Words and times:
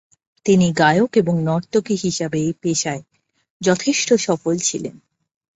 তিনি 0.45 0.67
গায়ক 0.71 1.11
এবং 1.17 1.35
নর্তকী 1.43 1.95
হিসাবে 1.95 2.37
এই 2.41 2.53
পেশায় 2.61 3.03
যথেষ্ট 3.61 4.13
সফল 4.17 4.55
ছিলেন। 4.59 4.95